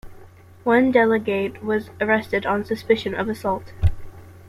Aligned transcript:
One 0.63 0.91
delegate 0.91 1.63
was 1.63 1.91
arrested 2.01 2.43
on 2.43 2.65
suspicion 2.65 3.13
of 3.13 3.29
assault. 3.29 3.71